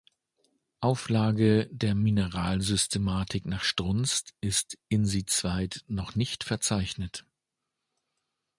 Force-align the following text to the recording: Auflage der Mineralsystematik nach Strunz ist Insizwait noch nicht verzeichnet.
Auflage 0.79 1.67
der 1.69 1.93
Mineralsystematik 1.93 3.45
nach 3.45 3.63
Strunz 3.63 4.23
ist 4.41 4.79
Insizwait 4.89 5.83
noch 5.87 6.15
nicht 6.15 6.43
verzeichnet. 6.43 7.23